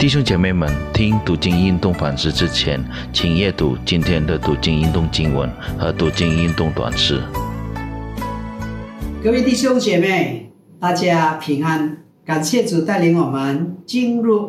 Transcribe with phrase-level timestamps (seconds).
[0.00, 7.22] 弟兄姐妹们，听读经运动反思之前，请阅读今天的读经运动经文和读经运动短诗。
[9.22, 10.50] 各位弟兄姐妹，
[10.80, 11.98] 大家平安！
[12.24, 14.48] 感谢主带领我们进入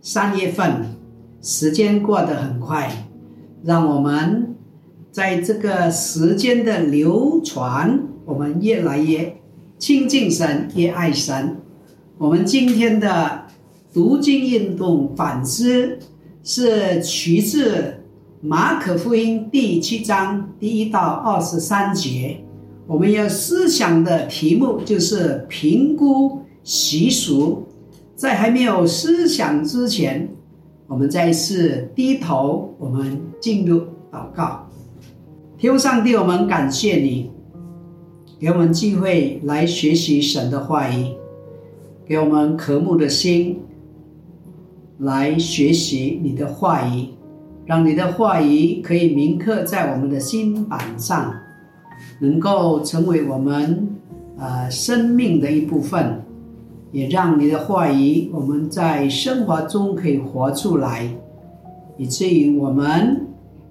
[0.00, 0.96] 三月份，
[1.42, 2.90] 时间过得很快，
[3.62, 4.56] 让我们
[5.12, 9.36] 在这个时间的流传，我们越来越
[9.78, 11.58] 亲近神，越爱神。
[12.16, 13.47] 我们今天的。
[13.98, 15.98] 读经运动反思
[16.44, 17.96] 是取自
[18.40, 22.36] 马可福音第七章第一到二十三节。
[22.86, 27.66] 我们要思想的题目就是评估习俗。
[28.14, 30.28] 在还没有思想之前，
[30.86, 33.80] 我们再次低头，我们进入
[34.12, 34.64] 祷告。
[35.58, 37.32] 天父上帝，我们感谢你，
[38.38, 41.14] 给我们机会来学习神的话语，
[42.06, 43.58] 给我们渴慕的心。
[44.98, 47.08] 来学习你的话语，
[47.66, 51.32] 让你的话语可以铭刻在我们的心板上，
[52.20, 53.88] 能够成为我们
[54.36, 56.20] 呃生命的一部分，
[56.90, 61.08] 也让你的话语我们在生活中可以活出来，
[61.96, 63.26] 以至于我们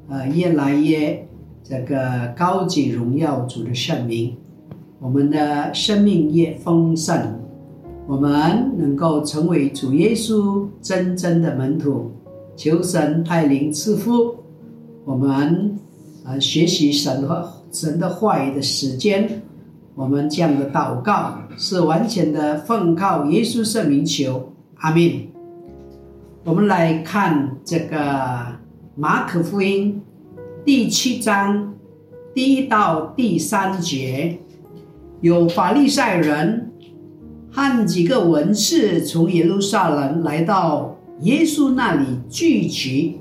[0.07, 1.27] 呃越来越
[1.61, 4.37] 这个高级荣耀主的圣名，
[4.99, 7.36] 我们的生命越丰盛。
[8.07, 12.09] 我们能够成为主耶稣真正的门徒，
[12.55, 14.33] 求神带领赐福。
[15.03, 15.77] 我们
[16.23, 19.41] 啊，学习神和神的话语的时间，
[19.93, 25.27] 我们这样的祷告是完全的奉靠耶稣圣名求，阿门。
[26.45, 28.55] 我们来看这个
[28.95, 30.01] 马可福音
[30.63, 31.73] 第七章
[32.33, 34.39] 第一到第三节，
[35.19, 36.66] 有法利赛人。
[37.57, 43.17] 和几个文士从耶路撒冷来到耶稣那里聚集，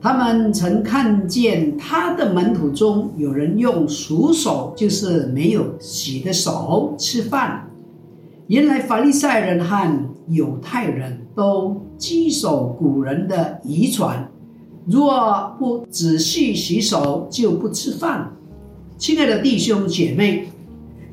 [0.00, 7.68] 他们曾看见他的门徒中有人用熟手，就是没有洗的手吃饭。
[8.46, 14.26] 原来法利赛人和犹太人都遵守古人的遗传，
[14.86, 18.32] 若不仔细洗手，就不吃饭。
[18.96, 20.48] 亲爱的弟兄姐妹。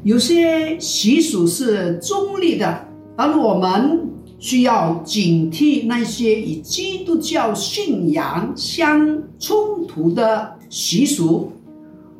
[0.04, 11.52] 有些习俗是中立的，而我们需要警惕那些与基督教信仰相冲突的习俗。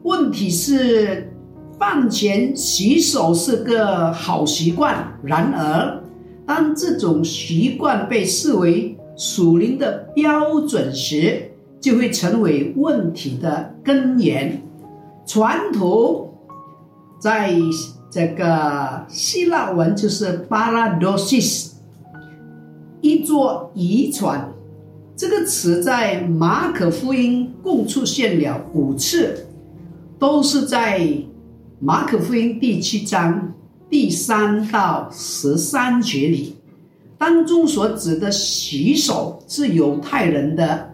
[0.04, 1.34] 问题是，
[1.80, 6.04] 饭前洗手是个好习惯，然而，
[6.46, 14.62] 当这种习惯被视为属灵的标准时，就会成为问题的根源。
[15.26, 16.28] 传统。
[17.22, 17.54] 在
[18.10, 21.74] 这个希腊文就是 paradosis，
[23.00, 24.52] 一座遗传。
[25.16, 29.46] 这个词在马可福音共出现了五次，
[30.18, 31.08] 都是在
[31.80, 33.54] 马可福音第七章
[33.88, 36.56] 第三到十三节里。
[37.20, 40.90] 当中所指的洗手是犹太人的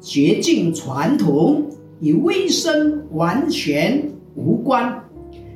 [0.00, 1.66] 洁净传统，
[2.00, 5.01] 与卫生完全无关。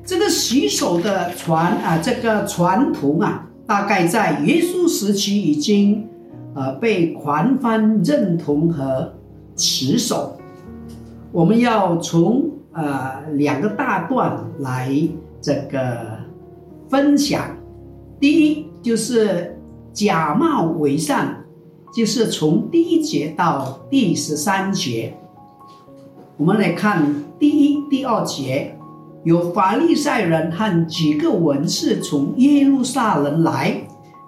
[0.06, 6.06] 这个洗手的传啊，这个传统啊，大概在耶稣时期已经，
[6.54, 9.12] 呃，被宽泛认同和
[9.56, 10.38] 持守。
[11.32, 14.96] 我们要从呃两个大段来
[15.40, 16.20] 这个
[16.88, 17.42] 分享。
[18.20, 19.58] 第一就是
[19.92, 21.44] 假冒伪善，
[21.92, 25.16] 就是从第一节到第十三节。
[26.36, 28.72] 我们来看第一、第二节。
[29.26, 33.76] 有法利赛人和几个文士从耶路撒冷来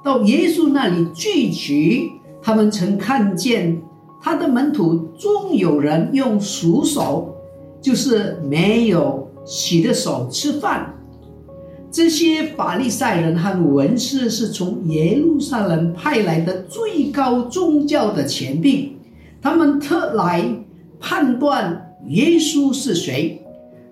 [0.03, 2.11] 到耶稣那里聚集，
[2.43, 3.81] 他们曾看见
[4.21, 7.33] 他的门徒中有人用熟手，
[7.81, 10.93] 就是没有洗的手吃饭。
[11.93, 18.97] 这些法利赛人和文士是从耶路撒冷派来的最高宗教的前辈，
[19.41, 20.45] 他们特来
[20.99, 23.41] 判断耶稣是谁。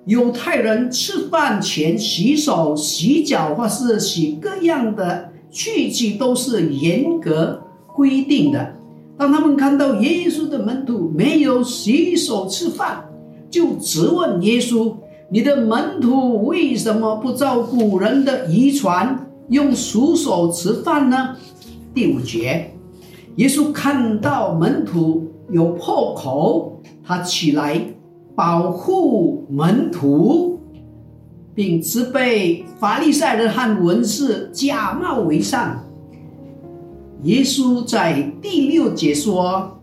[0.06, 7.60] 犹太人吃饭前洗手、洗脚或是洗各样的器具都是严格
[7.92, 8.74] 规定的。
[9.18, 13.04] 当他们看到耶稣的门徒没有洗手吃饭，
[13.50, 14.94] 就质问耶稣
[15.28, 21.36] ：“你的门徒为什么不照古人的遗传，用熟手吃饭呢？”
[21.92, 22.72] 第五节，
[23.36, 27.95] 耶稣看到门徒有破口，他起来。
[28.36, 30.60] 保护门徒，
[31.54, 35.82] 并责备法利赛人和文士假冒为善。
[37.22, 39.80] 耶稣在第六节说：“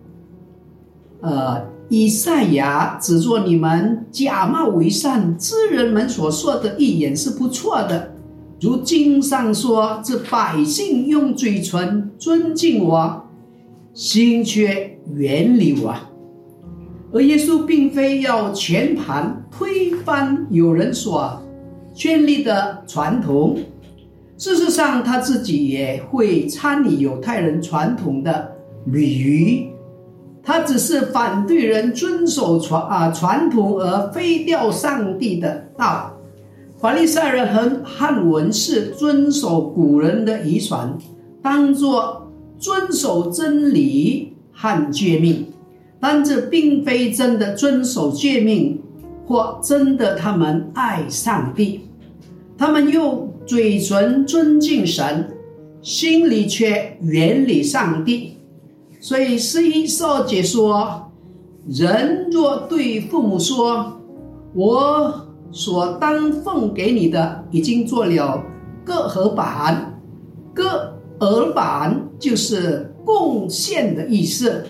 [1.22, 8.14] 呃，以赛亚指着你们假冒为善之人们所说的一言是不错的，
[8.62, 13.24] 如经上说：这百姓用嘴唇尊敬我，
[13.96, 15.96] 心却远离我。”
[17.14, 21.40] 而耶稣并非要全盘推翻有人所
[21.94, 23.56] 建立的传统，
[24.36, 28.52] 事实上他自己也会参与犹太人传统的
[28.86, 29.68] 礼仪，
[30.42, 36.12] 他只是反对人遵守传啊传统而废掉上帝的道。
[36.80, 40.98] 法利赛人和汉文士遵守古人的遗传，
[41.44, 45.46] 当作遵守真理和诫命。
[46.04, 48.82] 但这并非真的遵守诫命，
[49.26, 51.88] 或真的他们爱上帝，
[52.58, 55.34] 他们用嘴唇尊敬神，
[55.82, 58.38] 心里却远离上帝。
[59.00, 61.10] 所以十一少解说：
[61.70, 64.02] 人若对父母说
[64.54, 68.44] ：“我所当奉给你的已经做了
[68.84, 70.02] 各合板，
[70.54, 74.66] 各耳板就是贡献的意思。”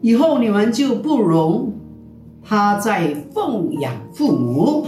[0.00, 1.72] 以后你们就不容
[2.42, 4.86] 他在奉养父母。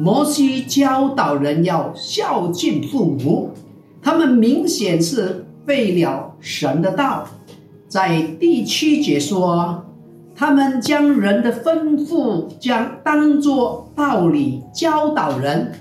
[0.00, 3.50] 摩西教导人要孝敬父母，
[4.00, 7.26] 他们明显是废了神的道。
[7.88, 9.82] 在第七节说，
[10.36, 15.72] 他们将人的吩咐将当作道理教导人，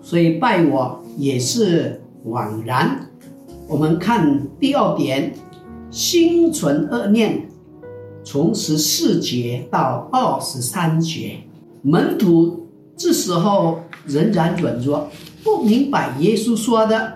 [0.00, 3.00] 所以拜我也是枉然。
[3.66, 5.34] 我们看第二点，
[5.90, 7.49] 心存恶念。
[8.22, 11.38] 从十四节到二十三节，
[11.82, 15.08] 门徒这时候仍然软弱，
[15.42, 17.14] 不明白耶稣说的：“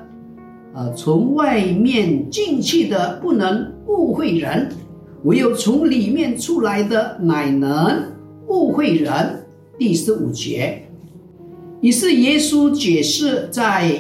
[0.74, 4.70] 呃，从外面进去的不能误会人，
[5.24, 8.12] 唯有从里面出来的乃能
[8.48, 9.40] 误会人。”
[9.78, 10.88] 第十五节，
[11.80, 13.92] 于是耶稣解释在，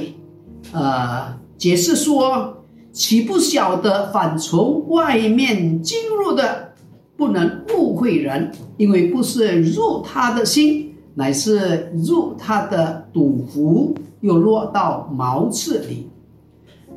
[0.72, 6.72] 呃，解释说：“岂不晓得反从外面进入的？”
[7.16, 16.08] 不能误会人，因为不是入他的心，乃是入他的肚腹，又落到毛刺里。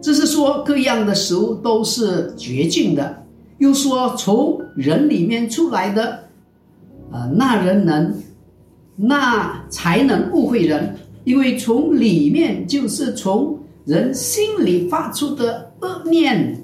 [0.02, 3.24] 这是说各样的食物都是绝境的，
[3.60, 6.20] 又说从人里面出来的，
[7.12, 8.14] 呃，那人能，
[8.96, 16.60] 那才能误会人，因为从里面就是从人心里发出的恶念，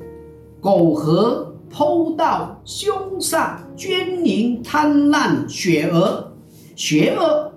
[0.60, 1.53] 苟合。
[1.76, 6.32] 偷盗、凶杀、奸淫、贪婪、血恶、
[6.76, 7.52] 邪恶、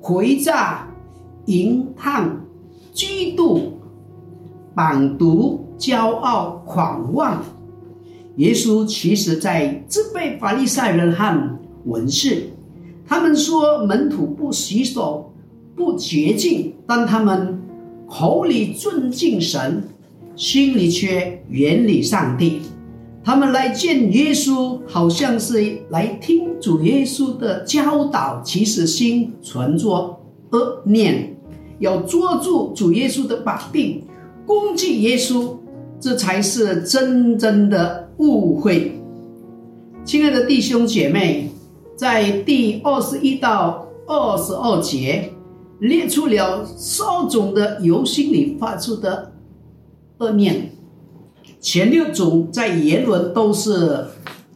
[0.00, 0.88] 诡诈、
[1.44, 2.40] 淫荡、
[2.94, 3.72] 嫉妒、
[4.74, 7.44] 绑毒、骄傲、狂妄。
[8.36, 12.44] 耶稣其实在责备法利赛人和文士，
[13.06, 15.30] 他们说门徒不洗手、
[15.76, 17.60] 不洁净，但他们
[18.08, 19.84] 口里尊敬神，
[20.36, 22.62] 心里却远离上帝。
[23.24, 30.18] 他们来见耶稣，好像是来听主耶稣的教导，其实心存着
[30.50, 31.36] 恶念，
[31.78, 34.02] 要捉住主耶稣的把柄，
[34.44, 35.56] 攻击耶稣，
[36.00, 39.00] 这才是真正的误会。
[40.04, 41.48] 亲爱的弟兄姐妹，
[41.94, 45.32] 在第二十一到二十二节
[45.78, 49.32] 列出了少种的由心里发出的
[50.18, 50.72] 恶念。
[51.62, 54.06] 前六种在言论都是，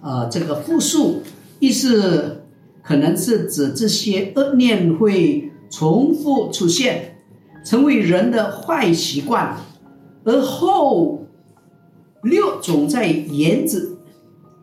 [0.02, 1.22] 呃，这个复数，
[1.60, 2.42] 意思
[2.82, 7.16] 可能是指这些恶念会重复出现，
[7.64, 9.56] 成为人的坏习惯；
[10.24, 11.24] 而后
[12.24, 13.96] 六种在言子，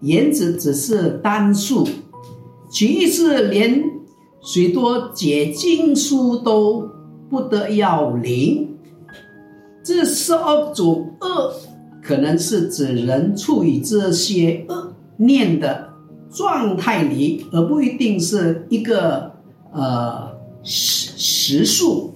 [0.02, 1.88] 言子只是单数，
[2.70, 3.82] 其意思连
[4.42, 6.90] 许多解经书都
[7.30, 8.78] 不得要领。
[9.82, 11.54] 这十二种恶。
[12.04, 15.90] 可能是指人处于这些恶念的
[16.30, 19.32] 状态里，而不一定是一个
[19.72, 20.32] 呃
[20.64, 22.14] 实实数。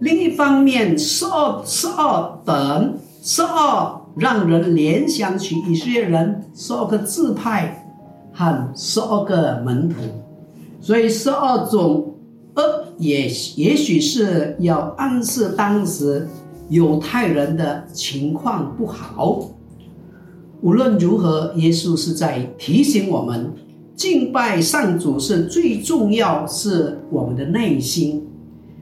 [0.00, 7.86] 另一方面，十二十二等十二让人联想起一些人十二个自派
[8.32, 9.94] 和十二个门徒，
[10.80, 12.16] 所以十二种
[12.56, 12.62] 恶
[12.98, 16.26] 也也许是要暗示当时。
[16.72, 19.50] 犹太人的情况不好。
[20.62, 23.52] 无论如何，耶稣是在提醒我们，
[23.94, 28.26] 敬拜上主是最重要，是我们的内心，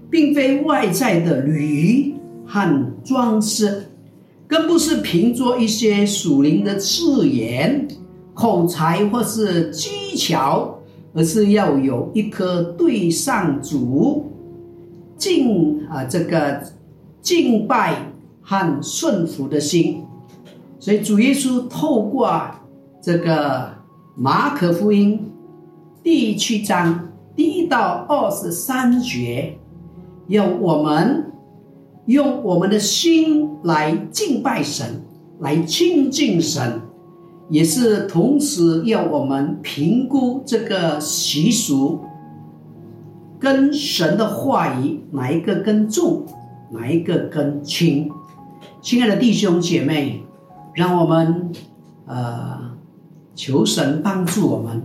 [0.08, 2.14] 并非外在的礼仪
[2.46, 3.86] 和装饰。
[4.46, 7.88] 更不是凭着一些属灵的字眼、
[8.34, 10.78] 口才或是技巧，
[11.12, 14.30] 而是要有一颗对上主
[15.16, 16.62] 敬啊这个
[17.20, 18.12] 敬拜
[18.42, 20.04] 和顺服的心。
[20.78, 22.40] 所以主耶稣透过
[23.00, 23.74] 这个
[24.16, 25.30] 马可福音
[26.02, 29.58] 第七章第一到二十三节，
[30.28, 31.26] 要我们。
[32.06, 35.04] 用我们的心来敬拜神，
[35.38, 36.80] 来亲近神，
[37.48, 42.00] 也是同时要我们评估这个习俗
[43.38, 46.24] 跟神的话语哪一个更重，
[46.70, 48.10] 哪一个更轻。
[48.80, 50.22] 亲爱的弟兄姐妹，
[50.74, 51.52] 让我们
[52.06, 52.76] 呃
[53.34, 54.82] 求神帮助我们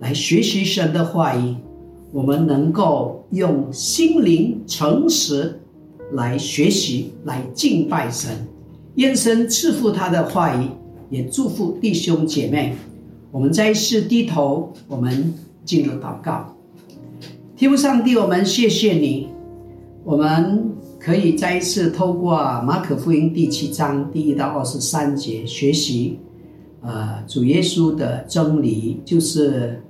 [0.00, 1.56] 来学习神的话语，
[2.12, 5.60] 我们能够用心灵诚实。
[6.12, 8.30] 来学习，来敬拜神，
[8.94, 10.66] 愿神赐福他的话语，
[11.10, 12.74] 也祝福弟兄姐妹。
[13.30, 15.34] 我们再一次低头，我们
[15.66, 16.56] 进入祷告。
[17.54, 19.28] 天父上帝，我们谢谢你，
[20.02, 20.67] 我们
[21.08, 26.18] 可以再一次透过马可福音第七章第一到二十三节学习，
[26.82, 29.82] 呃，主耶稣的真理，就是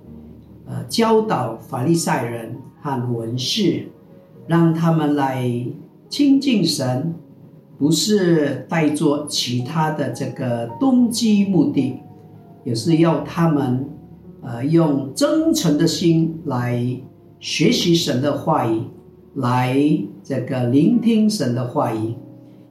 [0.64, 3.88] 呃教导法利赛人和文士，
[4.46, 5.66] 让他们来。
[6.08, 7.12] 亲近神，
[7.76, 12.00] 不是带着其他的这个动机目的，
[12.64, 13.84] 也是要他们，
[14.40, 16.80] 呃，用真诚的心来
[17.40, 18.80] 学习神的话语，
[19.38, 19.76] 来
[20.22, 22.14] 这个聆听神的话语，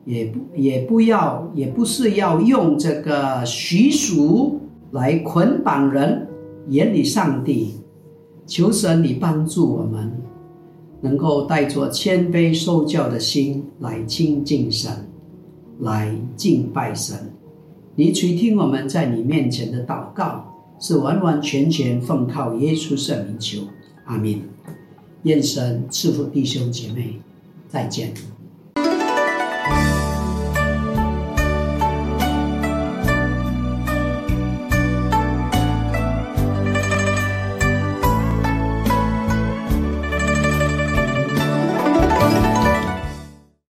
[0.06, 4.60] 也不也不要，也不是要用这个习俗
[4.92, 6.28] 来捆绑人，
[6.70, 7.76] 远离上帝。
[8.46, 10.12] 求神你帮助我们。
[11.00, 14.92] 能够带着谦卑受教的心来亲近神，
[15.82, 17.16] 来敬拜神。
[17.94, 20.44] 你垂听我们在你面前的祷告，
[20.80, 23.60] 是完完全全奉靠耶稣圣名求。
[24.06, 24.42] 阿门。
[25.24, 27.20] 愿神赐福弟兄姐妹，
[27.70, 28.14] 再见。